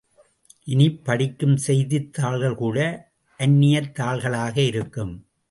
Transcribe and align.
இனி 0.67 0.87
படிக்கும் 1.01 1.57
செய்தித்தாள்கள் 1.57 2.55
கூட 2.55 2.79
அந்நியத் 3.39 3.93
தாள்களாக 3.93 4.55
இருக்கும்! 4.63 5.13